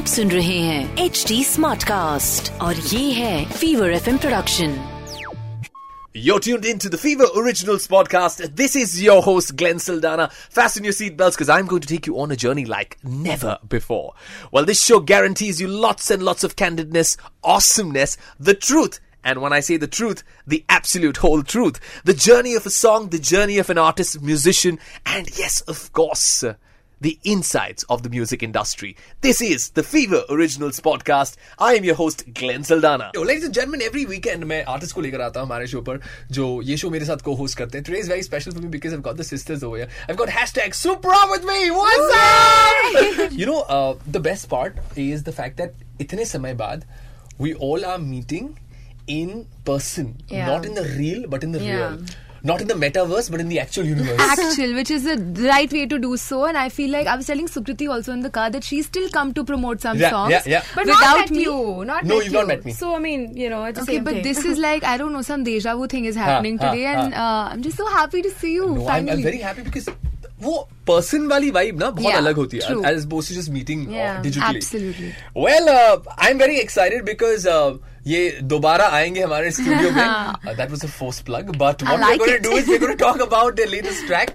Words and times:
आप 0.00 0.06
सुन 0.06 0.30
रहे 0.30 0.58
हैं 0.60 1.04
एच 1.04 1.24
डी 1.28 1.42
स्मार्ट 1.44 1.84
कास्ट 1.84 2.50
और 2.62 2.76
ये 2.76 3.10
है 3.12 3.44
fever 3.52 3.92
F 3.92 4.08
production 4.20 4.78
You're 6.26 6.40
tuned 6.44 6.66
in 6.68 6.78
to 6.82 6.88
the 6.92 6.98
Fever 7.00 7.26
Originals 7.40 7.86
podcast. 7.94 8.38
This 8.60 8.74
is 8.82 8.92
your 9.06 9.16
host, 9.24 9.50
Glenn 9.62 9.80
Saldana. 9.86 10.26
Fasten 10.58 10.86
your 10.88 10.94
seatbelts 10.98 11.36
because 11.36 11.50
I'm 11.56 11.66
going 11.72 11.82
to 11.86 11.90
take 11.90 12.06
you 12.10 12.14
on 12.22 12.32
a 12.36 12.38
journey 12.44 12.64
like 12.70 12.96
never 13.26 13.56
before. 13.74 14.14
Well, 14.50 14.68
this 14.70 14.82
show 14.84 15.00
guarantees 15.10 15.60
you 15.64 15.68
lots 15.82 16.08
and 16.16 16.24
lots 16.30 16.48
of 16.48 16.56
candidness, 16.62 17.12
awesomeness, 17.56 18.16
the 18.50 18.54
truth. 18.68 18.98
And 19.32 19.42
when 19.42 19.52
I 19.58 19.60
say 19.68 19.76
the 19.82 19.92
truth, 19.98 20.24
the 20.54 20.64
absolute 20.78 21.18
whole 21.26 21.42
truth. 21.56 21.82
The 22.12 22.14
journey 22.28 22.54
of 22.62 22.70
a 22.72 22.74
song, 22.78 23.10
the 23.10 23.22
journey 23.34 23.58
of 23.66 23.68
an 23.76 23.82
artist, 23.84 24.22
musician, 24.32 24.78
and 25.04 25.38
yes, 25.44 25.60
of 25.74 25.84
course, 26.00 26.44
the 27.00 27.18
insides 27.24 27.84
of 27.90 28.02
the 28.02 28.08
music 28.08 28.42
industry. 28.42 28.96
This 29.20 29.40
is 29.42 29.68
the 29.70 29.82
Fever 29.82 30.22
Originals 30.30 30.80
podcast. 30.80 31.36
I 31.58 31.74
am 31.74 31.84
your 31.84 31.94
host, 31.94 32.24
Glenn 32.32 32.64
Saldana. 32.64 33.10
Yo, 33.14 33.20
ladies 33.22 33.44
and 33.44 33.52
gentlemen, 33.52 33.82
every 33.82 34.04
weekend 34.06 34.44
मैं 34.52 34.64
artist 34.64 34.94
को 34.94 35.00
लेकर 35.00 35.20
आता 35.20 35.40
हूँ 35.40 35.46
हमारे 35.46 35.66
show 35.66 35.80
पर 35.80 36.00
जो 36.32 36.62
ये 36.62 36.76
show 36.76 36.90
मेरे 36.90 37.04
साथ 37.04 37.16
को-होस्ट 37.16 37.58
करते 37.58 37.78
हैं. 37.78 37.84
Today 37.84 38.00
is 38.04 38.08
very 38.12 38.24
special 38.28 38.56
for 38.56 38.62
me 38.64 38.70
because 38.76 38.96
I've 38.96 39.04
got 39.08 39.18
the 39.20 39.28
sisters 39.32 39.62
over 39.68 39.76
here. 39.76 39.88
I've 40.08 40.18
got 40.22 40.32
hashtag 40.38 40.74
Supra 40.74 41.18
with 41.34 41.44
me. 41.44 41.70
What's 41.70 42.16
up? 42.22 43.32
you 43.32 43.46
know, 43.52 43.60
uh, 43.78 43.94
the 44.18 44.22
best 44.30 44.48
part 44.48 44.80
is 44.96 45.26
the 45.30 45.36
fact 45.40 45.58
that 45.62 45.74
इतने 46.00 46.24
समय 46.24 46.54
बाद 46.54 46.84
we 47.38 47.52
all 47.68 47.84
are 47.84 47.98
meeting 47.98 48.48
in 49.14 49.46
person, 49.64 50.14
Yeah. 50.28 50.46
not 50.46 50.64
in 50.64 50.74
the 50.74 50.86
real, 50.98 51.26
but 51.34 51.44
in 51.48 51.52
the 51.52 51.60
Yeah. 51.60 51.82
real. 51.82 51.98
Not 52.43 52.61
in 52.61 52.67
the 52.67 52.73
metaverse, 52.73 53.29
but 53.29 53.39
in 53.39 53.49
the 53.49 53.59
actual 53.59 53.85
universe. 53.85 54.19
actual, 54.19 54.73
which 54.73 54.89
is 54.89 55.03
the 55.03 55.17
right 55.47 55.71
way 55.71 55.85
to 55.85 55.99
do 55.99 56.17
so. 56.17 56.45
And 56.45 56.57
I 56.57 56.69
feel 56.69 56.89
like 56.89 57.07
I 57.07 57.15
was 57.15 57.27
telling 57.27 57.47
Sukriti 57.47 57.87
also 57.89 58.11
in 58.13 58.21
the 58.21 58.29
car 58.31 58.49
that 58.49 58.63
she's 58.63 58.87
still 58.87 59.09
come 59.09 59.33
to 59.35 59.43
promote 59.43 59.81
some 59.81 59.97
Yeah, 59.97 60.09
songs. 60.09 60.31
yeah, 60.31 60.41
yeah. 60.47 60.63
But 60.73 60.85
without 60.87 61.17
not 61.19 61.29
me. 61.31 61.43
you. 61.43 61.85
Not 61.85 62.03
No, 62.05 62.15
you've 62.15 62.25
you. 62.25 62.31
not 62.39 62.47
met 62.47 62.65
me. 62.65 62.71
So 62.73 62.95
I 62.95 62.99
mean, 62.99 63.37
you 63.37 63.49
know, 63.49 63.63
it's 63.65 63.77
the 63.77 63.83
Okay, 63.83 63.95
same 63.97 64.03
but 64.03 64.13
thing. 64.15 64.23
this 64.23 64.43
is 64.43 64.57
like 64.57 64.83
I 64.83 64.97
don't 64.97 65.13
know 65.13 65.21
some 65.21 65.43
deja 65.43 65.75
vu 65.75 65.87
thing 65.87 66.05
is 66.05 66.15
happening 66.15 66.57
ha, 66.57 66.71
today, 66.71 66.85
ha. 66.85 67.01
and 67.01 67.13
uh, 67.13 67.49
I'm 67.51 67.61
just 67.61 67.77
so 67.77 67.85
happy 67.87 68.21
to 68.23 68.31
see 68.31 68.53
you 68.53 68.67
No, 68.69 68.81
I'm, 68.81 68.87
finally. 68.87 69.11
I'm 69.17 69.23
very 69.23 69.37
happy 69.39 69.61
because 69.61 69.87
वो 70.41 70.57
person 70.87 71.27
वाली 71.27 71.51
vibe 71.51 71.79
ना 71.79 71.89
बहुत 71.91 72.13
अलग 72.15 72.35
होती 72.35 72.59
है 72.63 72.93
as 72.93 73.05
boss 73.05 73.31
just 73.33 73.49
meeting 73.51 73.87
digitally 74.23 75.13
well 75.37 75.69
I 75.69 76.29
am 76.29 76.37
very 76.37 76.59
excited 76.59 77.05
because 77.05 77.47
ये 78.07 78.19
दोबारा 78.51 78.85
आएँगे 78.89 79.21
हमारे 79.21 79.49
स्टूडियो 79.51 79.89
में. 79.91 80.55
That 80.57 80.69
was 80.69 80.83
a 80.83 80.87
force 80.87 81.19
plug 81.25 81.49
but 81.57 81.83
what 81.83 81.99
we 81.99 82.11
are 82.11 82.17
going 82.17 82.43
to 82.43 82.49
do 82.49 82.57
is 82.57 82.69
we 82.69 82.75
are 82.75 82.79
going 82.79 82.97
to 82.97 83.05
talk 83.05 83.21
about 83.21 83.55
the 83.55 83.67
latest 83.69 84.05
track 84.07 84.29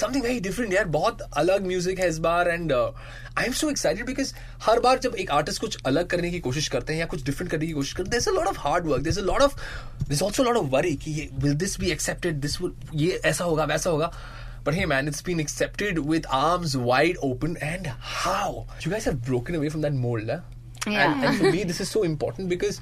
something 0.00 0.22
very 0.24 0.40
different 0.40 0.72
यार 0.74 0.84
बहुत 0.96 1.20
अलग 1.36 1.66
music 1.66 2.00
है 2.00 2.08
इस 2.08 2.18
बार 2.18 2.48
and 2.48 2.72
I 2.72 3.44
am 3.44 3.52
so 3.52 3.70
excited 3.70 4.06
because 4.06 4.34
हर 4.62 4.80
बार 4.80 4.98
जब 4.98 5.14
एक 5.14 5.30
artist 5.30 5.60
कुछ 5.60 5.78
अलग 5.86 6.06
करने 6.06 6.30
की 6.30 6.40
कोशिश 6.40 6.68
करते 6.68 6.92
हैं 6.92 7.00
या 7.00 7.06
कुछ 7.06 7.24
डिफरेंट 7.24 7.50
करने 7.50 7.66
की 7.66 7.72
कोशिश 7.72 7.92
करते 7.92 8.16
हैं 8.16 8.34
lot 8.34 8.46
of 8.46 8.58
hard 8.58 8.86
work 8.86 9.02
there 9.02 9.24
lot 9.24 9.42
of 9.42 9.56
this 10.08 10.22
also 10.22 10.42
lot 10.42 10.56
of 10.56 10.66
worry 10.76 10.94
कि 11.04 11.10
ये 11.10 11.28
will 11.42 11.54
this 11.54 11.80
be 11.80 11.90
accepted 11.90 12.40
this 12.40 12.58
ये 12.94 13.20
ऐसा 13.24 13.44
होगा 13.44 13.64
वैसा 13.64 13.90
होगा. 13.90 14.12
But 14.64 14.74
hey, 14.74 14.84
man, 14.86 15.08
it's 15.08 15.22
been 15.22 15.40
accepted 15.40 15.98
with 15.98 16.24
arms 16.30 16.76
wide 16.76 17.16
open. 17.22 17.56
And 17.58 17.86
how? 17.86 18.66
You 18.80 18.90
guys 18.90 19.04
have 19.04 19.22
broken 19.22 19.54
away 19.54 19.68
from 19.68 19.80
that 19.82 19.92
mold, 19.92 20.28
huh? 20.28 20.40
Yeah. 20.86 21.12
And, 21.12 21.24
and 21.24 21.38
for 21.38 21.50
me, 21.50 21.64
this 21.64 21.80
is 21.80 21.90
so 21.90 22.02
important 22.02 22.48
because 22.48 22.80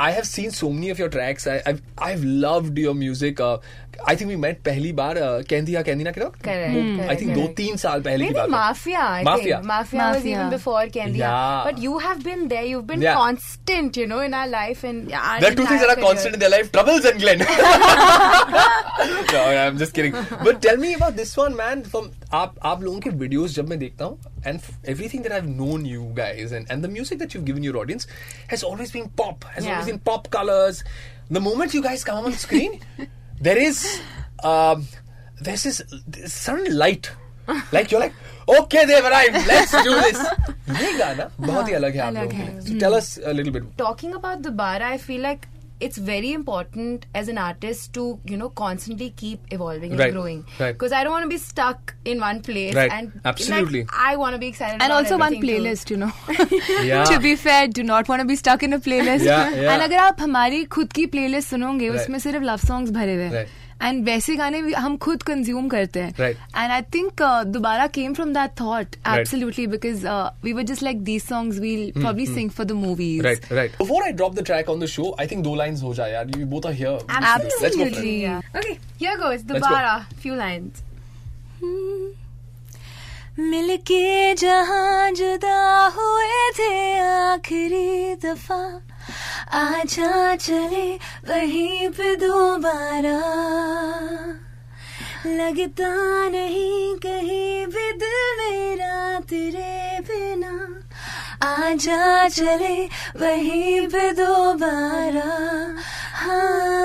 I 0.00 0.10
have 0.14 0.26
seen 0.26 0.50
so 0.50 0.70
many 0.70 0.90
of 0.90 0.98
your 0.98 1.08
tracks. 1.08 1.46
I, 1.46 1.62
I've 1.66 1.82
I've 2.06 2.24
loved 2.46 2.78
your 2.78 2.94
music. 2.94 3.40
Uh, 3.40 3.58
I 4.06 4.14
think 4.14 4.28
we 4.30 4.36
met 4.40 4.58
पहली 4.64 4.92
बार 4.96 5.18
uh, 5.18 5.42
कैंदिया 5.50 5.82
कैंदिना 5.82 6.10
के 6.16 6.20
Correct, 6.20 6.42
I 6.46 7.06
correct, 7.06 7.20
think 7.20 7.34
दो 7.34 7.40
correct. 7.40 7.56
तीन 7.56 7.76
साल 7.84 8.02
पहले 8.08 8.26
की 8.26 8.32
Maybe 8.32 8.36
बात 8.36 8.48
है. 8.48 8.52
Mafia. 8.56 9.04
I 9.20 9.22
Mafia. 9.28 9.56
Think. 9.56 9.68
Mafia 9.70 9.98
was 10.00 10.16
Mafia. 10.16 10.34
even 10.34 10.50
before 10.56 10.82
Candy. 10.96 11.18
Yeah. 11.22 11.62
But 11.68 11.78
you 11.86 11.98
have 12.06 12.22
been 12.26 12.42
there. 12.52 12.64
You've 12.72 12.86
been 12.92 13.00
Yeah. 13.06 13.14
constant, 13.22 13.96
you 14.02 14.06
know, 14.12 14.20
in 14.28 14.34
our 14.42 14.50
life 14.56 14.84
and 14.90 15.10
our 15.22 15.40
There 15.40 15.52
are 15.52 15.58
two 15.62 15.66
things 15.70 15.80
that 15.86 15.88
are 15.88 15.96
entire 15.96 16.08
constant 16.10 16.34
in 16.34 16.40
their 16.44 16.52
life: 16.56 16.70
troubles 16.76 17.08
and 17.12 17.18
Glenn. 17.24 17.38
no, 19.32 19.42
I'm 19.64 19.78
just 19.78 19.94
kidding. 19.94 20.14
But 20.44 20.60
tell 20.62 20.76
me 20.76 20.94
about 20.94 21.16
this 21.16 21.36
one, 21.36 21.56
man. 21.56 21.84
From 21.94 22.10
आप 22.34 22.54
आप 22.74 22.82
लोगों 22.82 23.00
के 23.00 23.10
videos 23.24 23.54
जब 23.60 23.68
मैं 23.68 23.78
देखता 23.78 24.04
हूँ, 24.04 24.18
and 24.44 24.58
f- 24.58 24.78
everything 24.84 25.22
that 25.22 25.32
I've 25.32 25.48
known 25.48 25.84
you 25.84 26.12
guys 26.14 26.52
and 26.52 26.70
and 26.70 26.84
the 26.84 26.88
music 26.88 27.18
that 27.24 27.34
you've 27.34 27.44
given 27.44 27.62
your 27.68 27.76
audience 27.82 28.06
has 28.48 28.62
always 28.62 28.92
been 28.92 29.08
pop, 29.22 29.44
has 29.56 29.64
Yeah. 29.64 29.72
always 29.74 29.86
been 29.92 29.98
pop 30.10 30.30
colors. 30.30 30.82
The 31.30 31.40
moment 31.40 31.74
you 31.74 31.82
guys 31.82 32.04
come 32.04 32.24
on 32.26 32.32
screen, 32.46 32.80
there 33.40 33.58
is 33.58 33.84
um, 34.44 34.86
there's 35.40 35.62
this, 35.64 35.82
this 36.06 36.32
sudden 36.32 36.76
light. 36.76 37.10
Like 37.72 37.90
you're 37.92 38.00
like, 38.00 38.14
okay, 38.60 38.84
they've 38.86 39.04
arrived. 39.04 39.36
Let's 39.48 39.70
do 39.88 39.92
this. 40.04 40.18
ये 40.82 40.92
गाना 40.98 41.30
बहुत 41.40 41.68
ही 41.68 41.74
अलग 41.74 41.94
है 41.94 42.00
आप 42.00 42.14
अलग 42.14 42.22
लोगों 42.22 42.30
के 42.30 42.36
है. 42.36 42.54
लिए. 42.54 42.68
So 42.68 42.78
tell 42.84 42.94
us 43.00 43.10
a 43.18 43.34
little 43.40 43.52
bit. 43.56 43.68
talking 43.82 44.14
about 44.20 44.42
the 44.46 44.50
bar, 44.62 44.78
I 44.82 44.96
feel 44.98 45.22
like 45.26 45.46
it's 45.87 45.97
very 45.97 46.31
important 46.31 47.05
as 47.21 47.29
an 47.33 47.37
artist 47.43 47.93
to 47.93 48.03
you 48.31 48.37
know 48.41 48.49
constantly 48.49 49.09
keep 49.21 49.53
evolving 49.57 49.95
right. 49.97 50.07
and 50.07 50.13
growing 50.13 50.43
because 50.57 50.91
right. 50.91 50.99
i 50.99 51.03
don't 51.03 51.15
want 51.17 51.23
to 51.23 51.29
be 51.29 51.37
stuck 51.37 51.95
in 52.05 52.19
one 52.19 52.41
place 52.41 52.75
right. 52.75 52.91
and 52.91 53.19
absolutely 53.25 53.81
like, 53.81 53.95
i 54.09 54.15
want 54.15 54.33
to 54.33 54.39
be 54.43 54.47
excited 54.47 54.81
and 54.81 54.93
also 54.93 55.17
one 55.17 55.35
playlist 55.45 55.85
too. 55.85 55.95
you 55.95 55.99
know 55.99 56.11
yeah. 56.91 57.03
to 57.03 57.19
be 57.19 57.35
fair 57.35 57.67
do 57.67 57.83
not 57.83 58.07
want 58.07 58.21
to 58.21 58.29
be 58.33 58.35
stuck 58.35 58.63
in 58.63 58.73
a 58.73 58.79
playlist 58.79 59.25
yeah, 59.31 59.49
yeah. 59.49 59.73
and 59.73 59.87
agar 59.87 60.03
aap 60.05 60.23
hamari 60.27 60.61
khud 60.77 60.93
ki 60.99 61.07
playlist 61.17 61.55
sunonge 61.55 61.89
right. 61.89 61.99
usme 61.99 62.21
sirf 62.27 62.47
love 62.51 62.63
songs 62.69 62.95
bhare 62.99 63.11
hue 63.15 63.27
right. 63.39 63.59
And 63.81 64.03
वैसे 64.05 64.35
गाने 64.35 64.61
भी 64.61 64.73
हम 64.73 64.97
खुद 65.05 65.23
consume 65.23 65.67
करते 65.69 65.99
हैं। 65.99 66.11
And 66.19 66.71
I 66.71 66.81
think 66.95 67.21
दोबारा 67.47 67.87
came 67.97 68.13
from 68.13 68.33
that 68.33 68.51
thought 68.61 68.95
absolutely 69.07 69.67
because 69.67 70.05
we 70.43 70.53
were 70.53 70.63
just 70.71 70.83
like 70.83 71.03
these 71.03 71.23
songs 71.23 71.59
we'll 71.59 71.91
probably 71.91 72.25
sing 72.27 72.49
for 72.51 72.65
the 72.65 72.71
movies 72.83 73.23
right 73.23 73.51
right 73.51 73.71
before 73.81 74.03
I 74.03 74.11
drop 74.11 74.35
the 74.35 74.45
track 74.45 74.69
on 74.69 74.79
the 74.79 74.85
show 74.95 75.15
I 75.19 75.27
think 75.27 75.43
two 75.43 75.55
lines 75.55 75.83
हो 75.83 75.93
जाए 75.93 76.11
यार 76.13 76.37
you 76.37 76.45
both 76.47 76.65
are 76.65 76.73
here 76.73 76.93
absolutely 77.33 78.15
okay 78.27 78.71
here 78.71 79.17
goes 79.19 79.41
दोबारा 79.53 79.97
few 80.21 80.35
lines 80.35 80.83
मिलके 83.39 84.33
जहाँ 84.35 85.11
जुदा 85.11 85.59
हुए 85.95 86.49
थे 86.57 86.97
आखिरी 86.99 88.15
दफ़ा। 88.23 88.57
आजा 89.54 90.34
चले 90.36 90.86
वहीं 91.28 91.88
पे 91.96 92.14
दोबारा 92.22 93.18
लगता 95.26 95.92
नहीं 96.34 96.94
कहीं 97.04 97.66
भी 97.74 97.86
दिल 98.02 98.16
मेरा 98.40 99.20
तेरे 99.30 100.00
बिना 100.08 100.54
आजा 101.46 102.28
चले 102.28 102.76
वहीं 103.20 103.86
पे 103.94 104.12
दोबारा 104.20 105.30
हाँ 106.22 106.76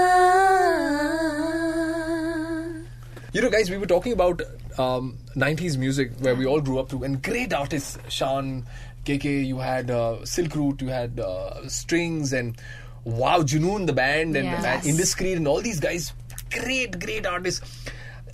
You 3.34 3.42
know, 3.42 3.50
guys, 3.50 3.70
we 3.72 3.78
were 3.78 3.86
talking 3.88 4.12
about 4.12 4.42
um, 4.78 5.18
90s 5.38 5.78
music 5.78 6.12
where 6.20 6.36
we 6.36 6.46
all 6.46 6.60
grew 6.60 6.80
up 6.80 6.90
to, 6.90 7.04
and 7.06 7.22
great 7.24 7.54
artists, 7.54 7.98
Sean, 8.10 8.66
KK, 9.07 9.47
you 9.47 9.59
had 9.59 9.91
uh, 9.91 10.25
Silk 10.25 10.55
Root, 10.55 10.83
you 10.83 10.89
had 10.89 11.19
uh, 11.21 11.67
Strings, 11.69 12.33
and 12.33 12.57
wow, 13.05 13.39
Junoon, 13.43 13.87
the 13.87 13.93
band, 13.93 14.37
and, 14.37 14.45
Yes. 14.47 14.65
and 14.65 14.87
Indiscreet, 14.95 15.37
and 15.37 15.47
all 15.49 15.63
these 15.63 15.81
guys, 15.81 16.13
great, 16.53 16.99
great 17.01 17.25
artists. 17.27 17.85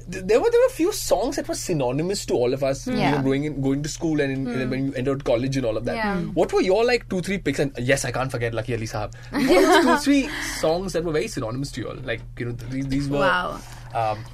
There 0.09 0.41
were 0.41 0.51
there 0.51 0.61
were 0.61 0.67
a 0.67 0.71
few 0.77 0.93
songs 0.93 1.37
that 1.37 1.47
were 1.49 1.55
synonymous 1.55 2.27
to 2.27 2.35
all 2.35 2.53
of 2.53 2.65
us, 2.65 2.89
you 2.89 2.95
know, 2.95 3.23
going 3.23 3.45
in, 3.45 3.61
going 3.63 3.85
to 3.85 3.89
school 3.89 4.21
and, 4.21 4.33
in, 4.33 4.61
and 4.61 4.69
when 4.71 4.87
you 4.87 4.93
entered 4.95 5.25
college 5.25 5.57
and 5.57 5.65
all 5.65 5.77
of 5.77 5.85
that. 5.85 5.95
Yeah. 5.95 6.21
What 6.41 6.53
were 6.53 6.61
your 6.61 6.85
like 6.85 7.09
two 7.09 7.21
three 7.21 7.39
picks? 7.39 7.61
And 7.61 7.73
yes, 7.79 8.05
I 8.05 8.11
can't 8.11 8.29
forget 8.31 8.53
Lucky 8.53 8.75
Ali 8.75 8.87
Sahab. 8.89 9.15
What 9.31 9.85
were 9.87 9.97
two 9.97 9.97
three 10.03 10.29
songs 10.59 10.93
that 10.95 11.05
were 11.05 11.13
very 11.13 11.29
synonymous 11.29 11.71
to 11.73 11.83
you 11.83 11.89
all? 11.91 11.97
Like 12.11 12.21
you 12.37 12.47
know, 12.47 12.53
th- 12.55 12.87
these 12.87 13.09
were 13.09 13.19
Wow. 13.21 13.61
um, 13.95 14.25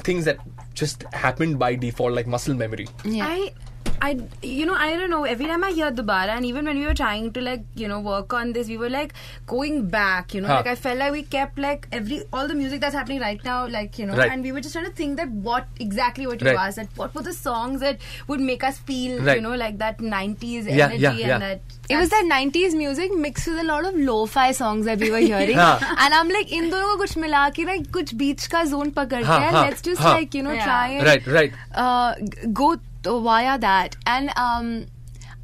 things 0.00 0.26
that 0.26 0.36
just 0.74 1.02
happened 1.14 1.58
by 1.58 1.74
default, 1.76 2.12
like 2.12 2.26
muscle 2.26 2.54
memory. 2.54 2.86
Yeah. 3.06 3.26
I, 3.26 3.52
I, 4.00 4.20
you 4.42 4.66
know, 4.66 4.74
I 4.74 4.96
don't 4.96 5.10
know. 5.10 5.24
Every 5.24 5.46
time 5.46 5.64
I 5.64 5.70
hear 5.70 5.90
Dobara, 5.90 6.28
and 6.36 6.44
even 6.44 6.66
when 6.66 6.78
we 6.78 6.86
were 6.86 6.94
trying 6.94 7.32
to 7.32 7.40
like, 7.40 7.64
you 7.74 7.88
know, 7.88 8.00
work 8.00 8.32
on 8.32 8.52
this, 8.52 8.68
we 8.68 8.76
were 8.76 8.90
like 8.90 9.14
going 9.46 9.88
back. 9.88 10.34
You 10.34 10.40
know, 10.42 10.48
huh. 10.48 10.56
like 10.56 10.66
I 10.66 10.74
felt 10.74 10.98
like 10.98 11.12
we 11.12 11.22
kept 11.22 11.58
like 11.58 11.88
every 11.92 12.22
all 12.32 12.48
the 12.48 12.54
music 12.54 12.80
that's 12.80 12.94
happening 12.94 13.20
right 13.20 13.42
now, 13.44 13.66
like 13.66 13.98
you 13.98 14.06
know, 14.06 14.14
right. 14.14 14.30
and 14.30 14.42
we 14.42 14.52
were 14.52 14.60
just 14.60 14.74
trying 14.74 14.86
to 14.86 14.92
think 14.92 15.16
that 15.16 15.28
what 15.30 15.66
exactly 15.80 16.26
what 16.26 16.40
you 16.40 16.48
right. 16.48 16.58
asked, 16.58 16.76
that 16.76 16.88
what 16.96 17.14
were 17.14 17.22
the 17.22 17.32
songs 17.32 17.80
that 17.80 17.98
would 18.28 18.40
make 18.40 18.64
us 18.64 18.78
feel, 18.78 19.22
right. 19.22 19.36
you 19.36 19.42
know, 19.42 19.54
like 19.54 19.78
that 19.78 19.98
'90s 19.98 20.64
yeah, 20.64 20.86
energy 20.86 21.02
yeah, 21.02 21.10
and 21.10 21.18
yeah. 21.18 21.38
that. 21.38 21.60
It 21.88 21.96
was 21.96 22.08
that 22.08 22.24
90s 22.24 22.74
music 22.74 23.14
mixed 23.14 23.46
with 23.46 23.58
a 23.58 23.62
lot 23.62 23.84
of 23.84 23.94
lo-fi 23.94 24.52
songs 24.52 24.86
that 24.86 24.98
we 24.98 25.10
were 25.10 25.18
hearing. 25.32 25.58
and 25.58 26.14
I'm 26.14 26.28
like, 26.28 26.50
in 26.50 26.70
दोनों 26.70 26.88
को 26.88 26.96
कुछ 26.96 27.16
मिला 27.18 27.48
के 27.56 27.64
ना 27.64 27.76
कुछ 27.92 28.14
बीच 28.14 28.46
का 28.46 28.64
zone 28.64 28.90
पकड़ते 28.90 29.44
हैं 29.44 29.64
let's 29.64 29.82
just 29.84 30.02
like 30.02 30.34
you 30.34 30.42
right, 30.44 31.26
right. 31.26 31.52
Uh, 31.74 32.14
and 32.18 32.52
go. 32.54 32.76
Via 33.04 33.58
that. 33.58 33.96
And 34.06 34.30
um, 34.36 34.86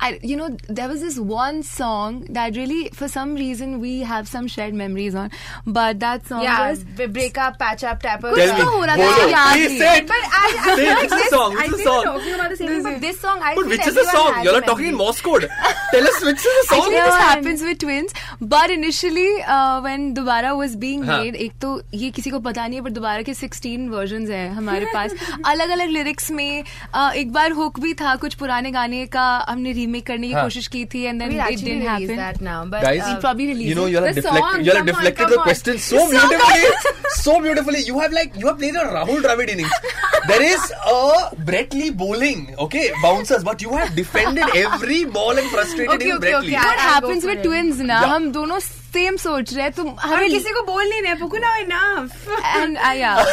I, 0.06 0.18
you 0.22 0.36
know, 0.36 0.48
there 0.68 0.88
was 0.88 1.00
this 1.02 1.18
one 1.18 1.62
song 1.62 2.24
that 2.30 2.56
really, 2.56 2.88
for 3.00 3.06
some 3.06 3.34
reason, 3.34 3.80
we 3.80 4.00
have 4.10 4.28
some 4.28 4.46
shared 4.46 4.72
memories 4.72 5.14
on. 5.14 5.30
But 5.66 6.00
that 6.00 6.26
song 6.26 6.42
Yeah, 6.42 6.70
was. 6.70 6.84
break 7.16 7.36
up, 7.38 7.58
patch 7.58 7.84
up, 7.84 8.00
tap 8.00 8.24
up. 8.24 8.34
Tell 8.34 8.46
Tell 8.46 8.58
me. 8.58 8.70
हो 8.76 8.84
रहा 8.84 8.96
था, 8.96 9.16
Bolo. 9.16 9.28
याद 9.32 9.56
नहीं 9.58 10.06
But 10.06 10.24
I, 10.38 10.46
I 10.70 10.76
Say 10.76 10.94
like 10.94 11.10
this, 11.10 11.28
song? 11.30 11.56
I 11.56 11.66
think 11.66 11.76
we're 11.76 11.84
song? 11.84 12.04
talking 12.04 12.34
about 12.34 12.50
the 12.50 12.56
same 12.56 12.68
thing, 12.68 12.82
but 12.88 13.00
this 13.02 13.20
song, 13.20 13.42
I 13.42 13.54
But 13.54 13.66
which 13.66 13.86
is 13.86 13.94
the 13.94 14.04
song? 14.12 14.40
You're 14.44 14.54
not 14.58 14.64
talking 14.70 14.86
in. 14.86 14.94
Morse 14.94 15.20
code. 15.20 15.48
Tell 15.92 16.08
us 16.12 16.24
which 16.24 16.38
is 16.38 16.44
the 16.44 16.64
song. 16.70 16.78
Actually, 16.78 17.02
this 17.10 17.20
happens 17.26 17.62
with 17.62 17.78
twins. 17.78 18.14
But 18.40 18.70
initially, 18.70 19.28
uh, 19.42 19.80
when 19.82 20.14
Dubara 20.14 20.56
was 20.62 20.76
being 20.76 21.04
हाँ. 21.04 21.20
made, 21.22 21.34
एक 21.36 21.52
तो 21.60 21.74
ये 21.94 22.10
किसी 22.20 22.30
को 22.30 22.38
पता 22.48 22.66
नहीं 22.66 22.80
है, 22.80 22.84
but 22.88 22.94
Dubara 22.94 23.24
के 23.24 23.34
16 23.34 23.88
versions 23.90 24.30
हैं 24.30 24.48
हमारे 24.54 24.86
पास. 24.94 25.14
अलग-अलग 25.46 25.88
lyrics 25.98 26.30
में 26.40 26.64
uh, 26.94 27.12
एक 27.12 27.32
बार 27.32 27.52
hook 27.52 27.80
भी 27.80 27.94
था 28.00 28.14
कुछ 28.24 28.34
पुराने 28.34 28.70
गाने 28.70 29.04
का 29.06 29.28
हमने 29.48 29.74
remake 29.74 29.88
रीमेक 29.90 30.06
करने 30.06 30.28
की 30.28 30.34
कोशिश 30.34 30.66
की 30.68 30.84
थी 30.86 31.02
and 31.02 31.22
then 31.22 31.32
it 31.32 31.60
didn't 31.60 31.88
happen 31.88 32.70
guys 32.72 33.04
he 33.04 33.14
probably 33.16 33.46
release 33.46 33.68
you 33.68 33.76
know 33.76 33.86
you 33.88 34.00
are 34.00 34.12
deflected 34.12 34.66
you 34.66 34.74
are 34.74 34.82
deflected 34.84 35.28
the 35.28 35.42
question 35.42 35.76
so 35.84 36.06
beautifully 36.10 37.14
so 37.16 37.38
beautifully 37.40 37.82
you 37.82 38.00
have 38.00 38.12
like 38.12 38.32
you 38.36 38.46
have 38.46 38.56
played 38.56 38.76
a 38.76 38.90
Rahul 38.92 39.22
Dravid 39.22 39.50
innings 39.50 39.80
there 40.26 40.42
is 40.42 40.72
a 40.72 41.30
Brett Lee 41.44 41.90
bowling 42.02 42.60
okay 42.60 42.88
bouncers 43.02 43.44
but 43.44 43.62
you 43.62 43.76
have 43.76 43.94
defended 43.94 44.56
every 44.56 45.04
ball 45.18 45.38
and 45.38 45.50
frustrated 45.50 46.02
in 46.02 46.18
Brett Lee 46.18 46.52
what 46.52 46.78
happens 46.80 47.24
with 47.24 47.42
twins 47.42 47.80
ना 47.92 47.98
हम 48.06 48.30
दोनों 48.32 48.60
same 48.92 49.16
सोच 49.22 49.52
रहे 49.54 49.70
तुम 49.70 49.88
हमें 50.02 50.28
किसी 50.30 50.52
को 50.52 50.62
बोल 50.66 50.88
नहीं 50.88 51.02
रहे 51.02 51.14
पुकुना 51.14 51.56
enough 51.56 52.28
and 52.46 52.78
I 52.78 53.02
I 53.02 53.24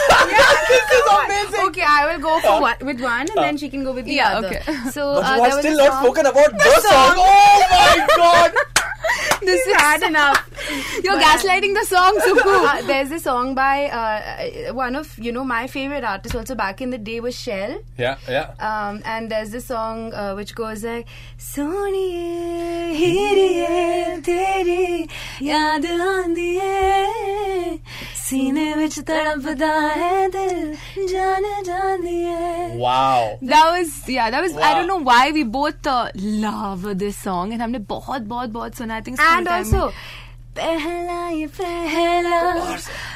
will 2.07 2.17
go 2.21 2.37
for 2.39 2.73
with 2.83 3.01
one 3.01 3.21
and 3.21 3.29
then 3.39 3.57
she 3.57 3.69
can 3.69 3.83
go 3.85 3.93
with 3.93 4.05
the 4.05 4.17
other 4.25 4.91
so 4.91 5.21
there 5.21 5.39
was 5.39 5.51
still 5.59 5.77
not 5.79 5.91
spoken 5.93 6.23
about 6.31 6.51
the 6.53 6.57
oh 7.17 7.65
my 7.73 7.95
god 8.17 8.51
this 9.41 9.65
is 9.65 9.73
bad 9.73 10.03
enough. 10.03 10.49
You're 11.03 11.19
gaslighting 11.19 11.73
the 11.73 11.85
song 11.85 12.19
Suku 12.19 12.41
uh, 12.69 12.81
there's 12.83 13.11
a 13.11 13.19
song 13.19 13.55
by 13.55 13.85
uh, 13.85 14.73
one 14.73 14.95
of 14.95 15.17
you 15.17 15.31
know 15.31 15.43
my 15.43 15.67
favorite 15.67 16.03
artists 16.03 16.35
also 16.35 16.55
back 16.55 16.81
in 16.81 16.89
the 16.89 16.97
day 16.97 17.19
was 17.19 17.39
Shell. 17.39 17.79
Yeah, 17.97 18.17
yeah. 18.27 18.51
um, 18.59 19.01
and 19.05 19.31
there's 19.31 19.51
this 19.51 19.65
song 19.65 20.13
uh, 20.13 20.33
which 20.35 20.55
goes 20.55 20.83
like 20.83 21.07
Soniye 21.37 22.93
hiriye 23.01 24.21
teri 24.21 25.09
yaad 25.51 25.85
aandi 25.85 26.49
hai 26.59 27.77
है 28.81 30.27
दिल 30.35 30.73
जान 31.11 31.43
जांदी 31.65 32.15
है 32.23 32.77
Wow. 32.77 33.39
that 33.41 33.71
was 33.75 33.93
yeah 34.15 34.29
that 34.29 34.41
was 34.45 34.55
I 34.55 34.61
Wow. 34.61 34.73
don't 34.79 34.87
know 34.87 34.99
why 35.09 35.31
we 35.37 35.43
both 35.57 35.87
uh, 35.87 36.09
love 36.45 36.87
this 37.03 37.17
song 37.27 37.53
and 37.53 37.61
हमने 37.61 37.79
बहुत 37.93 38.21
बहुत 38.33 38.49
बहुत 38.59 38.75
सुना 38.81 38.97
I 38.97 39.01
think 39.07 39.19
school 39.21 39.37
and 39.37 39.47
time 39.47 39.63
also 39.65 39.85
में. 39.85 39.93
पहला 40.59 41.27
ये 41.29 41.47
पहला 41.59 42.39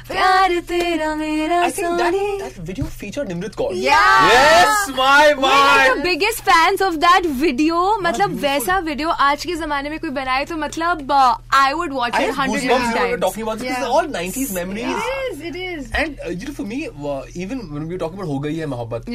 प्यार 0.08 0.60
तेरा 0.70 1.14
मेरा 1.16 1.68
Soni. 1.70 2.20
Video 2.60 2.86
feature 3.00 3.28
Nimrit 3.28 3.56
Kaur 3.56 3.74
yes 3.76 4.86
my 4.98 5.34
my 5.36 5.90
biggest 6.02 6.42
fans 6.44 6.82
of 6.82 6.96
that 7.04 7.26
video 7.42 7.98
मतलब 8.02 8.34
वैसा 8.42 8.78
वीडियो 8.88 9.10
आज 9.28 9.46
के 9.46 9.56
जमाने 9.56 9.90
में 9.90 9.98
कोई 10.00 10.10
बनाए 10.12 10.46
तो 10.46 10.58
मतलब 10.58 11.12
I 11.56 11.74
would 11.74 11.94
watch 11.94 12.20
it 12.20 12.32
100 12.32 13.22
times 13.22 13.84
all 13.84 14.08
90s 14.14 14.52
memories 14.56 15.44
it 15.46 15.56
is 15.56 15.96
and 15.96 16.52
for 16.52 16.66
me 16.66 16.82
even 16.82 17.62
when 17.72 17.88
we 17.90 17.98
talk 17.98 18.14
about 18.14 18.28
हो 18.28 18.40
गई 18.40 18.56
है 18.56 18.66
मोहब्बत 18.74 19.06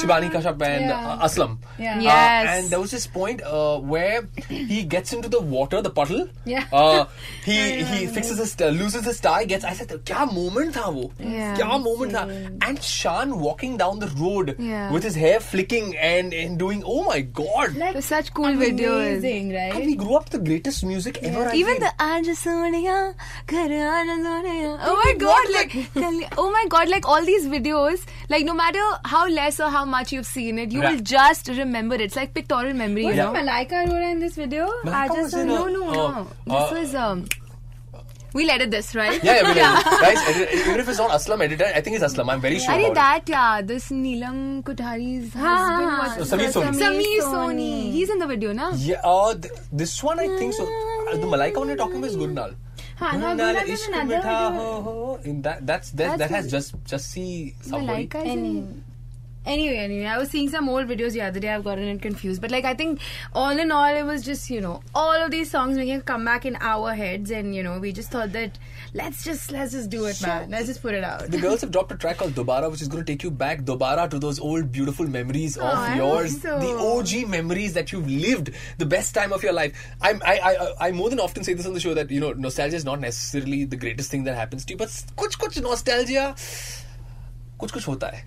शिवानी 0.00 0.28
का 0.28 0.40
शब 0.40 0.62
and 0.62 0.90
Aslam 0.90 1.58
and 1.80 2.02
there 2.02 2.76
was 2.76 2.90
this 2.90 3.06
point 3.16 3.42
where 3.92 4.28
he 4.52 4.82
gets 4.94 5.14
into 5.14 5.28
the 5.28 5.42
water 5.54 5.82
the 5.82 5.94
puddle 5.98 6.28
he 7.48 7.58
he 7.84 8.06
fixes 8.06 8.38
his 8.38 8.62
loses 8.80 9.06
his 9.06 9.22
tie 9.22 9.44
gets 9.46 9.64
I 9.64 9.84
क्या 9.85 10.25
moment 10.35 10.75
था 10.77 10.85
वो? 10.95 11.03
Yeah. 11.19 11.55
क्या 11.57 11.77
moment 11.85 12.13
था? 12.15 12.23
And 12.67 12.81
Shan 12.89 13.33
walking 13.45 13.77
down 13.81 13.99
the 14.03 14.09
road 14.21 14.51
Yeah. 14.59 14.91
with 14.95 15.03
his 15.09 15.15
hair 15.23 15.39
flicking 15.39 15.91
and 16.11 16.33
and 16.43 16.57
doing. 16.63 16.83
Oh 16.95 17.03
my 17.09 17.19
god! 17.41 17.77
It 17.89 17.95
was 17.99 18.05
such 18.13 18.31
cool 18.39 18.57
videos 18.61 19.07
amazing 19.07 19.51
And 19.51 19.73
right 19.73 19.85
we 19.89 19.95
grew 20.03 20.15
up 20.19 20.25
with 20.29 20.35
the 20.37 20.41
greatest 20.49 20.85
music 20.91 21.19
ever. 21.31 21.45
I 21.47 21.55
even 21.61 21.77
feel. 21.79 21.85
the 21.87 21.91
आज 22.07 22.29
सोनिया 22.43 22.97
घर 23.49 23.73
आना 23.97 24.15
Sonia 24.23 24.71
oh 24.91 24.95
my 25.03 25.13
god 25.25 25.51
like 25.57 25.75
tell- 25.99 26.21
oh 26.45 26.49
my 26.57 26.65
god 26.77 26.89
like 26.95 27.07
all 27.15 27.29
these 27.31 27.47
videos 27.55 28.05
like 28.35 28.45
no 28.51 28.53
matter 28.61 28.85
how 29.15 29.23
less 29.39 29.59
or 29.59 29.69
how 29.77 29.83
much 29.93 30.11
you've 30.17 30.29
seen 30.33 30.59
it 30.65 30.71
you 30.77 30.81
Yeah. 30.81 30.91
will 30.91 31.03
just 31.13 31.51
remember 31.59 31.95
it 31.99 32.05
it's 32.07 32.19
like 32.21 32.33
pictorial 32.39 32.77
memory 32.83 33.03
you 33.07 33.13
was 33.13 33.21
know 33.23 33.31
Malaika 33.37 33.83
Arora 33.83 34.11
in 34.15 34.19
this 34.25 34.35
video 34.43 34.67
Malaika 34.85 34.95
I 35.01 35.07
was 35.09 35.17
just 35.21 35.37
in 35.43 35.49
a- 35.49 35.53
no 35.53 35.67
no 35.77 35.85
Uh, 35.91 36.09
no 36.11 36.25
uh, 36.55 36.61
this 36.61 36.77
was 36.79 36.95
um 37.05 37.25
We'll 38.32 38.50
edit 38.50 38.70
this, 38.70 38.94
right? 38.94 39.22
Yeah, 39.22 39.36
yeah, 39.36 39.42
we'll 39.42 39.56
yeah. 39.56 39.82
Guys. 39.82 40.18
Edit, 40.28 40.54
even 40.54 40.80
if 40.80 40.88
it's 40.88 40.98
not 40.98 41.10
Aslam 41.10 41.42
edited, 41.42 41.66
I 41.74 41.80
think 41.80 41.96
it's 41.96 42.04
Aslam. 42.04 42.30
I'm 42.30 42.40
very 42.40 42.58
sure. 42.58 42.72
I 42.74 42.78
about 42.78 42.94
that, 42.94 43.22
it. 43.22 43.28
yeah. 43.30 43.62
This 43.62 43.88
Neelam 43.90 44.62
Kothari's. 44.62 45.32
husband 45.32 45.90
ah, 45.90 46.16
was 46.18 46.30
no, 46.30 46.36
Sameer 46.36 46.52
Soni. 46.52 46.78
Sameer 46.80 47.22
Soni. 47.22 47.92
He's 47.92 48.10
in 48.10 48.18
the 48.18 48.26
video, 48.26 48.52
na? 48.52 48.72
Yeah. 48.74 49.00
Uh, 49.04 49.34
th- 49.34 49.52
this 49.72 50.02
one, 50.02 50.20
I 50.20 50.28
think 50.36 50.52
so. 50.52 50.64
Uh, 50.64 51.16
the 51.16 51.26
Malaika 51.26 51.56
one 51.56 51.68
you're 51.68 51.76
talking 51.76 51.96
about 51.96 52.10
is 52.10 52.16
Gurnal. 52.16 52.54
Gurnal 52.98 53.68
is 53.68 53.88
mitha 53.88 55.42
that, 55.42 55.66
that's 55.66 55.90
that 55.92 56.30
has 56.30 56.50
just 56.50 56.74
just 56.84 57.10
see 57.10 57.54
somebody. 57.60 58.06
Malaika 58.06 58.24
is 58.24 58.32
in. 58.32 58.84
Anyway, 59.46 59.76
anyway, 59.76 60.06
I 60.06 60.18
was 60.18 60.28
seeing 60.28 60.48
some 60.50 60.68
old 60.68 60.88
videos 60.88 61.12
the 61.12 61.22
other 61.22 61.38
day. 61.38 61.50
I've 61.50 61.62
gotten 61.62 61.84
it 61.84 62.02
confused, 62.02 62.40
but 62.40 62.50
like 62.50 62.64
I 62.64 62.74
think 62.74 63.00
all 63.32 63.56
in 63.56 63.70
all, 63.70 63.94
it 63.94 64.02
was 64.02 64.24
just 64.24 64.50
you 64.50 64.60
know 64.60 64.82
all 64.92 65.14
of 65.14 65.30
these 65.30 65.48
songs 65.50 65.76
making 65.76 65.98
a 65.98 66.00
comeback 66.00 66.44
in 66.44 66.56
our 66.60 66.94
heads, 66.94 67.30
and 67.30 67.54
you 67.54 67.62
know 67.62 67.78
we 67.78 67.92
just 67.92 68.10
thought 68.10 68.32
that 68.32 68.58
let's 68.92 69.22
just 69.22 69.52
let's 69.52 69.70
just 69.70 69.88
do 69.88 70.06
it, 70.06 70.14
so 70.14 70.26
man. 70.26 70.50
Let's 70.50 70.66
just 70.66 70.82
put 70.82 70.94
it 70.94 71.04
out. 71.04 71.30
The 71.30 71.38
girls 71.38 71.60
have 71.66 71.70
dropped 71.70 71.92
a 71.92 71.96
track 71.96 72.16
called 72.16 72.32
Dobara, 72.32 72.70
which 72.70 72.82
is 72.82 72.88
going 72.88 73.04
to 73.04 73.12
take 73.12 73.22
you 73.22 73.30
back 73.30 73.60
Dobara 73.62 74.10
to 74.10 74.18
those 74.18 74.40
old 74.40 74.72
beautiful 74.72 75.06
memories 75.06 75.56
oh, 75.56 75.64
of 75.64 75.96
yours, 75.96 76.42
so. 76.42 76.58
the 76.58 76.74
OG 76.76 77.28
memories 77.28 77.72
that 77.74 77.92
you've 77.92 78.10
lived, 78.10 78.50
the 78.78 78.86
best 78.86 79.14
time 79.14 79.32
of 79.32 79.44
your 79.44 79.52
life. 79.52 79.94
I'm, 80.02 80.20
I, 80.26 80.40
I 80.40 80.88
I 80.88 80.90
more 80.90 81.08
than 81.08 81.20
often 81.20 81.44
say 81.44 81.54
this 81.54 81.66
on 81.66 81.72
the 81.72 81.80
show 81.80 81.94
that 81.94 82.10
you 82.10 82.18
know 82.18 82.32
nostalgia 82.32 82.74
is 82.74 82.84
not 82.84 82.98
necessarily 82.98 83.64
the 83.64 83.76
greatest 83.76 84.10
thing 84.10 84.24
that 84.24 84.34
happens 84.34 84.64
to 84.64 84.72
you, 84.72 84.76
but 84.76 84.88
kuch 85.16 85.38
kuch 85.38 85.62
nostalgia 85.62 86.34
kuch 87.60 87.72
कुछ 87.72 87.86
होता 87.88 88.06
है। 88.06 88.24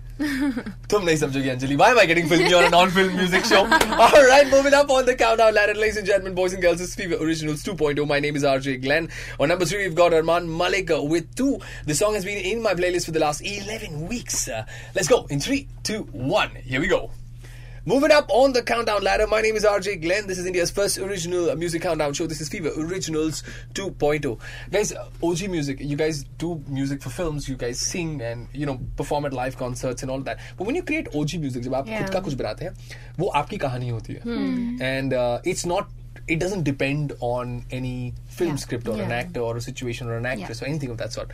तुम 0.90 1.04
नहीं 1.04 1.16
समझोगी 1.16 1.48
Anjali. 1.48 1.76
Why 1.76 1.88
am 1.90 1.98
I 1.98 2.06
getting 2.10 2.28
filmy 2.28 2.52
on 2.52 2.64
a 2.64 2.70
non-film 2.70 3.16
music 3.16 3.44
show? 3.44 3.60
All 4.06 4.26
right 4.30 4.50
moving 4.54 4.74
up 4.80 4.90
on 4.90 5.06
the 5.06 5.14
countdown 5.14 5.54
ladder 5.54 5.74
ladies 5.74 5.96
and 6.02 6.06
gentlemen 6.06 6.34
boys 6.34 6.52
and 6.52 6.62
girls 6.62 6.80
it's 6.80 6.94
Fever 6.94 7.20
Originals 7.26 7.62
2.0 7.62 8.06
my 8.14 8.20
name 8.26 8.36
is 8.36 8.44
RJ 8.44 8.82
Glenn. 8.82 9.08
On 9.38 9.48
number 9.48 9.64
3 9.64 9.78
we've 9.84 9.94
got 9.94 10.12
Armaan 10.12 10.48
Malik 10.62 10.90
with 11.14 11.34
2 11.36 11.58
the 11.86 11.94
song 11.94 12.14
has 12.14 12.24
been 12.24 12.38
in 12.38 12.62
my 12.62 12.74
playlist 12.74 13.06
for 13.06 13.12
the 13.12 13.20
last 13.20 13.40
11 13.40 14.08
weeks 14.08 14.48
let's 14.94 15.08
go. 15.08 15.26
In 15.30 15.40
three, 15.40 15.68
two, 15.82 16.02
one. 16.12 16.50
here 16.56 16.80
we 16.80 16.88
go. 16.88 17.10
Moving 17.87 18.09
up 18.09 18.25
on 18.29 18.51
the 18.53 18.63
countdown 18.63 19.03
ladder, 19.03 19.27
my 19.27 19.41
name 19.41 19.55
is 19.55 19.63
RJ 19.63 20.01
Glenn. 20.01 20.25
This 20.25 20.39
is 20.39 20.47
India's 20.47 20.71
first 20.71 20.97
original 20.97 21.51
uh, 21.51 21.55
music 21.55 21.83
countdown 21.83 22.13
show. 22.13 22.25
This 22.25 22.41
is 22.41 22.49
Fever 22.49 22.71
Originals 22.77 23.43
2.0. 23.75 24.39
Guys, 24.71 24.91
uh, 24.91 25.07
OG 25.21 25.47
music, 25.49 25.77
you 25.79 25.95
guys 25.95 26.23
do 26.39 26.63
music 26.67 27.03
for 27.03 27.11
films, 27.11 27.47
you 27.47 27.55
guys 27.55 27.79
sing 27.79 28.21
and, 28.21 28.47
you 28.53 28.65
know, 28.65 28.79
perform 28.95 29.25
at 29.25 29.33
live 29.33 29.55
concerts 29.55 30.01
and 30.01 30.09
all 30.09 30.19
that. 30.21 30.39
But 30.57 30.65
when 30.65 30.75
you 30.75 30.81
create 30.81 31.09
OG 31.13 31.37
music, 31.37 31.61
जब 31.63 31.75
आप 31.75 31.87
Yeah. 31.87 32.01
खुद 32.01 32.09
का 32.09 32.19
कुछ 32.21 32.33
बनाते 32.33 32.65
हैं, 32.65 32.73
वो 33.19 33.27
आपकी 33.43 33.57
कहानी 33.57 33.89
होती 33.89 34.13
है. 34.13 34.79
And 34.81 35.13
uh, 35.13 35.39
it's 35.43 35.63
not, 35.63 35.87
it 36.27 36.39
doesn't 36.39 36.63
depend 36.63 37.13
on 37.19 37.65
any 37.71 38.15
film 38.39 38.57
script 38.57 38.87
or 38.87 38.99
an 38.99 39.11
Yeah. 39.11 39.19
actor 39.19 39.41
or 39.41 39.55
a 39.57 39.61
situation 39.61 40.07
or 40.07 40.17
an 40.17 40.25
actress 40.25 40.63
or 40.63 40.65
anything 40.65 40.89
of 40.89 40.97
that 40.97 41.13
sort. 41.13 41.29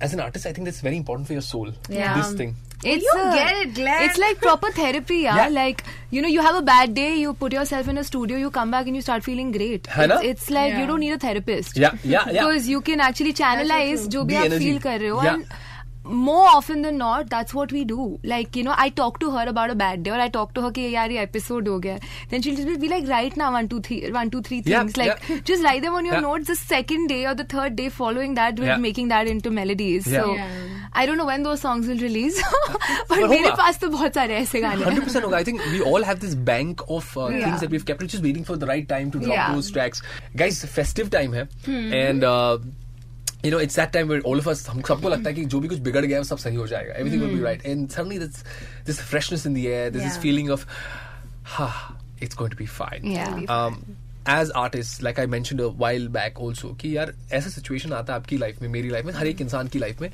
as 0.00 0.12
an 0.12 0.20
artist, 0.20 0.46
I 0.46 0.52
think 0.52 0.64
that's 0.66 0.80
very 0.80 0.96
important 0.96 1.26
for 1.26 1.32
your 1.32 1.42
soul. 1.42 1.72
Yeah. 1.88 2.14
This 2.16 2.32
thing. 2.34 2.56
It's 2.84 3.02
you 3.02 3.12
a, 3.18 3.34
get 3.34 3.56
it, 3.66 3.74
Glenn. 3.74 4.02
It's 4.02 4.18
like 4.18 4.38
proper 4.38 4.70
therapy, 4.70 5.18
yeah? 5.18 5.36
yeah? 5.36 5.48
Like 5.48 5.84
you 6.10 6.20
know, 6.20 6.28
you 6.28 6.42
have 6.42 6.56
a 6.56 6.62
bad 6.62 6.94
day, 6.94 7.16
you 7.16 7.32
put 7.32 7.52
yourself 7.52 7.88
in 7.88 7.96
a 7.98 8.04
studio, 8.04 8.36
you 8.36 8.50
come 8.50 8.70
back 8.70 8.86
and 8.86 8.94
you 8.94 9.02
start 9.02 9.24
feeling 9.24 9.52
great. 9.52 9.88
It's, 9.96 10.24
it's, 10.24 10.50
like 10.50 10.72
yeah. 10.72 10.80
you 10.80 10.86
don't 10.86 11.00
need 11.00 11.12
a 11.12 11.18
therapist. 11.18 11.76
Yeah, 11.76 11.94
yeah, 12.02 12.28
yeah. 12.28 12.32
because 12.32 12.68
you 12.68 12.80
can 12.82 13.00
actually 13.00 13.32
channelize 13.32 14.08
jo 14.16 14.24
bhi 14.26 14.42
aap 14.42 14.58
feel 14.58 14.80
kar 14.80 14.98
rahe 14.98 15.14
ho. 15.16 15.22
Yeah. 15.22 15.34
And, 15.34 15.46
more 16.04 16.46
often 16.48 16.82
than 16.82 16.98
not 16.98 17.30
that's 17.30 17.54
what 17.54 17.72
we 17.72 17.84
do. 17.84 18.18
Like 18.22 18.56
you 18.56 18.62
know 18.62 18.74
i 18.76 18.88
talk 18.88 19.18
to 19.20 19.30
her 19.30 19.46
about 19.46 19.70
a 19.70 19.74
bad 19.74 20.02
day 20.02 20.10
or 20.10 20.20
i 20.20 20.28
talk 20.28 20.54
to 20.54 20.62
her 20.62 20.70
ki 20.70 20.92
yaar 20.94 21.16
episode 21.22 21.66
ho 21.66 21.78
gaya. 21.78 22.00
Then 22.30 22.42
she'll 22.42 22.56
just 22.56 22.80
be 22.80 22.88
like 22.88 23.08
write 23.08 23.36
now 23.36 23.52
one 23.52 23.68
two 23.68 23.80
three 23.80 24.10
one 24.10 24.30
two 24.30 24.42
three 24.42 24.60
things. 24.60 24.96
Yep, 24.96 24.96
like 24.96 25.28
yep. 25.28 25.44
just 25.44 25.64
write 25.64 25.82
them 25.82 25.94
on 25.94 26.04
your 26.04 26.14
yep. 26.14 26.22
notes 26.22 26.48
the 26.48 26.56
second 26.56 27.08
day 27.08 27.24
or 27.26 27.34
the 27.34 27.44
third 27.44 27.76
day 27.76 27.88
following 27.88 28.34
that 28.34 28.58
we're 28.58 28.78
making 28.78 29.08
that 29.08 29.26
into 29.26 29.50
melodies. 29.50 30.10
So 30.10 30.36
i 30.96 31.04
don't 31.06 31.18
know 31.18 31.24
when 31.26 31.42
those 31.42 31.60
songs 31.60 31.88
will 31.88 31.98
release 31.98 32.36
but 33.08 33.28
mere 33.30 33.52
paas 33.60 33.78
to 33.84 33.88
bahut 33.94 34.18
sare 34.18 34.34
aise 34.36 34.52
gaane 34.64 34.82
100% 34.82 35.24
hoga 35.26 35.38
i 35.38 35.46
think 35.48 35.64
we 35.72 35.80
all 35.92 36.06
have 36.08 36.20
this 36.24 36.36
bank 36.50 36.84
of 36.88 37.08
uh, 37.16 37.26
yeah. 37.28 37.44
things 37.44 37.60
that 37.60 37.70
we've 37.70 37.84
kept. 37.84 38.00
We're 38.00 38.08
just 38.08 38.22
waiting 38.22 38.44
for 38.44 38.56
the 38.56 38.66
right 38.66 38.88
time 38.88 39.10
to 39.10 39.18
drop 39.18 39.34
yeah. 39.34 39.52
those 39.54 39.70
tracks. 39.70 40.02
Guys 40.36 40.64
festive 40.64 41.10
time 41.10 41.32
hai 41.32 41.44
hmm. 41.66 41.92
and 41.92 42.24
uh, 42.24 42.58
you 43.44 43.50
know, 43.50 43.58
it's 43.58 43.74
that 43.76 43.92
time 43.92 44.08
where 44.08 44.20
all 44.30 44.38
of 44.42 44.46
us, 44.52 44.60
हम 44.68 44.80
सबको 44.88 45.08
लगता 45.08 45.28
है 45.30 45.34
कि 45.34 45.44
जो 45.54 45.60
भी 45.60 45.68
कुछ 45.68 45.78
बिगड़ 45.88 46.04
गया 46.04 46.18
है 46.18 46.24
सब 46.24 46.38
सही 46.44 46.56
हो 46.56 46.66
जाएगा. 46.66 46.94
Everything 47.00 47.24
will 47.24 47.34
be 47.34 47.42
right. 47.46 47.66
And 47.72 47.90
suddenly 47.96 48.20
there's 48.22 48.40
this 48.86 49.00
freshness 49.10 49.44
in 49.50 49.58
the 49.58 49.66
air. 49.74 49.90
There's 49.90 50.06
this 50.08 50.16
Yeah. 50.16 50.24
feeling 50.26 50.50
of, 50.56 50.64
ha, 51.56 51.68
it's 52.20 52.40
going 52.40 52.54
to 52.56 52.60
be 52.62 52.68
fine. 52.78 53.10
Yeah. 53.16 53.36
Um, 53.58 53.78
as 54.38 54.50
artists, 54.62 55.02
like 55.02 55.18
I 55.18 55.26
mentioned 55.26 55.60
a 55.60 55.68
while 55.84 56.08
back 56.18 56.40
also, 56.46 56.74
कि 56.80 56.96
यार 56.96 57.14
ऐसा 57.32 57.50
situation 57.50 57.92
आता 57.92 58.12
है 58.12 58.18
आपकी 58.20 58.36
life 58.38 58.62
में 58.62 58.68
मेरी 58.68 58.88
life 58.90 59.06
में 59.06 59.12
हर 59.14 59.26
एक 59.26 59.40
इंसान 59.40 59.68
की 59.68 59.78
लाइफ 59.78 60.00
में 60.00 60.10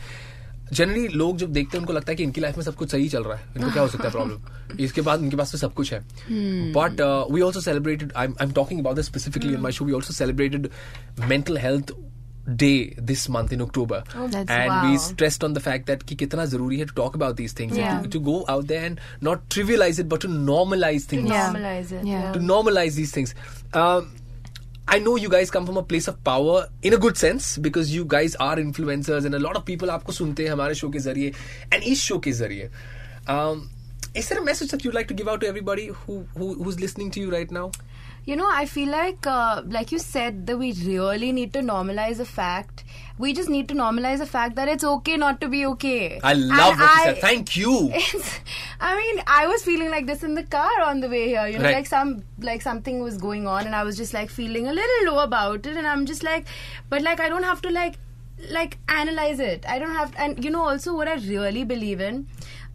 जनरली 0.73 1.07
लोग 1.09 1.37
जब 1.39 1.53
देखते 1.53 1.77
हैं 1.77 1.81
उनको 1.83 1.93
लगता 1.93 2.13
है 2.13 2.17
कि 2.17 2.23
इनकी 2.23 2.41
लाइफ 2.41 2.57
में 2.57 2.65
सब 2.65 2.75
कुछ 2.77 2.91
सही 2.91 3.09
चल 3.09 3.23
रहा 3.25 3.37
है 3.37 3.45
इनको 3.57 3.71
क्या 3.71 3.83
हो 3.83 3.89
सकता 3.89 4.05
है 4.05 4.11
प्रॉब्लम 4.17 4.83
इसके 4.85 5.01
बाद 5.09 5.23
इनके 5.23 5.37
पास 5.37 5.53
तो 5.53 5.59
सब 5.59 5.73
कुछ 5.75 5.93
है 5.93 6.01
but 6.77 7.01
we 7.33 7.41
also 7.43 7.61
celebrated 7.61 8.13
I 8.17 8.27
am 8.43 8.53
talking 8.59 8.81
about 8.81 8.97
this 8.97 9.07
specifically 9.07 9.55
in 9.55 9.61
my 9.61 9.73
show 9.73 9.85
we 9.85 9.93
also 9.93 10.13
celebrated 10.13 10.69
mental 11.29 11.59
health 11.59 11.93
day 12.58 12.94
this 13.10 13.22
month 13.36 13.52
in 13.56 13.62
October 13.62 14.04
that's 14.14 14.52
and 14.56 14.74
we 14.88 14.92
wow. 14.96 14.98
stressed 15.04 15.44
on 15.44 15.54
the 15.54 15.62
fact 15.68 15.88
that 15.92 16.04
कि 16.10 16.16
कितना 16.16 16.46
जरूरी 16.52 16.78
है 16.80 16.86
to 16.90 16.94
talk 17.00 17.16
about 17.20 17.38
these 17.38 17.54
things 17.60 17.78
Yeah. 17.78 17.94
and 17.96 18.04
to, 18.04 18.12
to 18.18 18.20
go 18.28 18.36
out 18.56 18.68
there 18.68 18.84
and 18.90 19.00
not 19.28 19.48
trivialize 19.56 20.02
it 20.04 20.08
but 20.12 20.22
to 20.26 20.28
normalize 20.28 21.08
things 21.14 21.28
Yeah. 21.32 21.48
Normalize 21.56 21.92
it. 21.92 22.06
Yeah. 22.12 22.32
to 22.34 22.40
normalize 22.52 23.00
these 23.02 23.12
things. 23.18 23.34
Um, 23.74 24.12
I 24.88 25.00
know 25.00 25.16
you 25.16 25.30
guys 25.30 25.50
come 25.50 25.66
from 25.66 25.78
a 25.78 25.84
place 25.94 26.08
of 26.08 26.24
power 26.24 26.68
in 26.84 26.94
a 26.94 26.98
good 26.98 27.18
sense 27.18 27.58
because 27.58 27.92
you 27.96 28.06
guys 28.06 28.36
are 28.36 28.56
influencers 28.58 29.26
and 29.26 29.34
a 29.34 29.40
lot 29.40 29.58
of 29.62 29.66
people 29.66 29.90
आपको 29.90 30.12
सुनते 30.20 30.44
हैं 30.44 30.52
हमारे 30.52 30.76
show 30.82 30.90
के 30.90 31.00
जरिए 31.08 31.34
and 31.74 31.84
इस 31.94 32.02
show 32.10 32.20
के 32.28 32.32
जरिए. 32.42 32.70
Um, 33.28 33.70
is 34.14 34.30
there 34.30 34.40
a 34.40 34.46
message 34.46 34.70
that 34.76 34.86
you'd 34.86 34.94
like 34.94 35.08
to 35.08 35.16
give 35.22 35.28
out 35.28 35.42
to 35.42 35.48
everybody 35.48 35.88
who, 35.88 36.20
who 36.38 36.54
who's 36.64 36.80
listening 36.80 37.10
to 37.18 37.20
you 37.26 37.32
right 37.38 37.50
now? 37.60 37.66
You 38.27 38.37
know, 38.37 38.49
I 38.51 38.67
feel 38.67 38.89
like, 38.91 39.27
uh, 39.27 39.63
like 39.67 39.91
you 39.93 39.99
said, 39.99 40.47
that 40.47 40.57
we 40.59 40.73
really 40.73 41.33
need 41.33 41.53
to 41.55 41.61
normalize 41.61 42.19
the 42.19 42.25
fact. 42.25 42.85
We 43.19 43.33
just 43.33 43.49
need 43.49 43.69
to 43.69 43.75
normalize 43.75 44.19
the 44.19 44.27
fact 44.27 44.57
that 44.57 44.69
it's 44.69 44.85
okay 44.85 45.17
not 45.17 45.41
to 45.41 45.49
be 45.49 45.65
okay. 45.67 46.21
I 46.23 46.35
love 46.35 46.73
And 46.73 46.81
what 46.81 46.97
you 46.97 47.03
said. 47.05 47.19
Thank 47.21 47.57
you. 47.57 47.93
I 48.81 48.97
mean, 48.97 49.23
I 49.27 49.47
was 49.47 49.63
feeling 49.65 49.91
like 49.91 50.07
this 50.07 50.23
in 50.23 50.35
the 50.35 50.43
car 50.43 50.83
on 50.83 51.01
the 51.01 51.09
way 51.09 51.29
here. 51.29 51.47
You 51.47 51.59
know, 51.59 51.65
Right. 51.65 51.75
like 51.77 51.87
some 51.87 52.23
like 52.39 52.63
something 52.63 53.03
was 53.03 53.19
going 53.19 53.47
on, 53.47 53.67
and 53.67 53.75
I 53.75 53.83
was 53.85 53.97
just 53.97 54.15
like 54.15 54.31
feeling 54.31 54.69
a 54.69 54.73
little 54.73 55.13
low 55.15 55.23
about 55.25 55.67
it, 55.67 55.77
and 55.77 55.87
I'm 55.87 56.07
just 56.07 56.23
like, 56.23 56.47
but 56.89 57.03
like 57.03 57.21
I 57.21 57.29
don't 57.29 57.43
have 57.43 57.63
to 57.63 57.71
like 57.71 57.99
like 58.51 58.79
analyze 58.89 59.39
it. 59.41 59.65
I 59.69 59.79
don't 59.79 59.95
have, 59.95 60.15
and 60.17 60.43
you 60.45 60.51
know, 60.51 60.63
also 60.65 60.95
what 60.95 61.09
I 61.09 61.15
really 61.15 61.65
believe 61.65 62.01
in, 62.01 62.27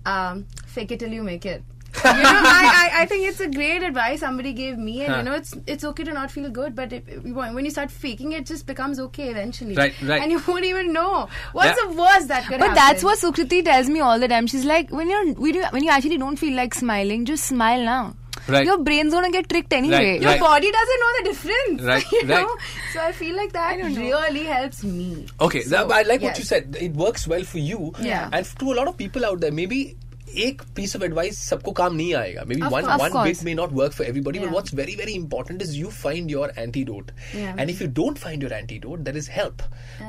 um, 0.06 0.46
fake 0.68 0.92
it 0.92 1.00
till 1.00 1.10
you 1.12 1.24
make 1.24 1.46
it. 1.46 1.64
You 2.04 2.12
know, 2.12 2.20
I, 2.24 2.90
I, 2.94 3.02
I 3.02 3.06
think 3.06 3.28
it's 3.28 3.40
a 3.40 3.48
great 3.50 3.84
advice 3.84 4.20
somebody 4.20 4.54
gave 4.54 4.78
me, 4.78 5.04
and 5.04 5.12
Huh. 5.14 5.18
you 5.20 5.24
know, 5.24 5.36
it's 5.36 5.54
it's 5.68 5.84
okay 5.84 6.04
to 6.04 6.14
not 6.14 6.32
feel 6.32 6.50
good, 6.50 6.76
but 6.76 6.92
it, 6.94 7.06
when 7.24 7.66
you 7.66 7.72
start 7.72 7.92
faking 7.92 8.32
it, 8.34 8.40
it 8.42 8.46
just 8.46 8.66
becomes 8.68 9.00
okay 9.00 9.30
eventually. 9.30 9.76
Right, 9.76 9.94
right. 10.02 10.22
And 10.22 10.32
you 10.32 10.42
won't 10.48 10.66
even 10.66 10.92
know 10.94 11.30
what's 11.54 11.68
Yeah. 11.82 11.88
the 11.90 11.96
worst 12.02 12.28
that 12.30 12.44
could 12.46 12.60
happen? 12.60 12.60
But 12.60 12.70
happen. 12.70 12.76
that's 12.76 13.04
what 13.04 13.20
Sukriti 13.20 13.64
tells 13.64 13.90
me 13.90 14.00
all 14.02 14.20
the 14.20 14.28
time. 14.28 14.48
She's 14.48 14.66
like, 14.66 14.92
when 14.92 15.10
you're 15.10 15.34
when 15.34 15.54
you 15.56 15.64
when 15.72 15.84
you 15.84 15.90
actually 15.90 16.18
don't 16.18 16.38
feel 16.38 16.56
like 16.56 16.74
smiling, 16.74 17.26
just 17.26 17.46
smile 17.46 17.84
now. 17.84 18.16
Right. 18.48 18.66
Your 18.66 18.78
brain's 18.78 19.12
gonna 19.12 19.32
get 19.32 19.50
tricked 19.50 19.74
anyway. 19.74 19.96
Right, 19.98 20.22
Your 20.22 20.32
right. 20.32 20.40
body 20.40 20.72
doesn't 20.72 21.00
know 21.00 21.12
the 21.18 21.24
difference. 21.30 21.82
Right, 21.92 22.12
you 22.12 22.24
know? 22.26 22.36
right. 22.36 22.58
So 22.94 23.00
I 23.02 23.12
feel 23.12 23.36
like 23.36 23.54
that 23.54 23.78
really 23.78 24.44
helps 24.44 24.84
me. 24.84 25.26
Okay, 25.42 25.62
So, 25.62 25.90
I 25.90 26.04
like 26.04 26.22
what 26.22 26.38
you 26.38 26.44
said. 26.44 26.78
It 26.80 26.92
works 26.94 27.28
well 27.28 27.44
for 27.44 27.58
you. 27.58 27.94
Yeah. 28.00 28.30
And 28.32 28.46
to 28.60 28.72
a 28.72 28.76
lot 28.76 28.88
of 28.88 28.98
people 28.98 29.26
out 29.26 29.40
there, 29.40 29.52
maybe 29.52 29.98
एक 30.44 30.62
piece 30.76 30.96
of 30.96 31.04
advice 31.04 31.40
सबको 31.50 31.72
काम 31.80 31.96
नहीं 31.96 32.14
आएगा। 32.16 32.44
Maybe 32.56 32.62
one 32.62 32.86
one 33.02 33.24
bit 33.24 33.44
may 33.44 33.54
not 33.54 33.74
work 33.74 33.94
for 33.94 34.08
everybody 34.08 34.40
but 34.40 34.50
what's 34.52 34.74
very 34.76 34.96
very 34.96 35.14
important 35.14 35.62
is 35.62 35.76
you 35.76 35.90
find 36.04 36.32
your 36.32 36.54
antidote 36.58 37.12
and 37.36 37.70
if 37.70 37.84
you 37.84 37.88
don't 38.02 38.18
find 38.18 38.44
your 38.44 38.54
antidote 38.54 39.00
there 39.00 39.18
is 39.18 39.30
help 39.32 39.62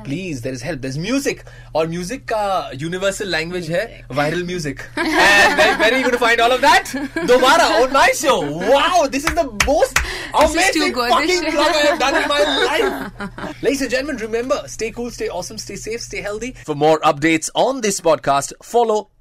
please 0.05 0.41
there 0.43 0.53
is 0.53 0.63
help 0.65 0.79
there 0.79 0.91
is 0.91 0.99
music 0.99 1.41
और 1.75 1.87
music 1.87 2.25
का 2.33 2.71
universal 2.81 3.31
language 3.31 3.71
है 3.71 3.85
viral 4.11 4.43
music 4.45 4.81
very 4.99 6.03
good 6.03 6.17
find 6.19 6.41
all 6.41 6.51
of 6.51 6.61
that 6.61 7.25
दोबारा 7.27 7.67
on 7.81 7.93
my 7.93 8.13
show 8.23 8.41
wow 8.71 9.07
this 9.07 9.25
is 9.25 9.35
the 9.35 9.45
most 9.67 10.05
amazing 10.37 10.93
fucking 10.95 11.45
vlog 11.51 11.75
I 11.75 11.83
have 11.83 11.99
done 11.99 12.17
in 12.21 12.27
my 12.31 12.39
life. 12.47 13.61
Ladies 13.61 13.81
and 13.81 13.91
gentlemen, 13.91 14.17
remember, 14.17 14.57
stay 14.67 14.91
cool, 14.91 15.11
stay 15.17 15.29
awesome, 15.29 15.57
stay 15.57 15.77
safe, 15.83 16.01
stay 16.01 16.21
healthy. 16.21 16.53
For 16.71 16.75
more 16.75 16.99
updates 17.11 17.49
on 17.55 17.79
this 17.81 18.01
podcast, 18.01 18.53
follow 18.71 18.99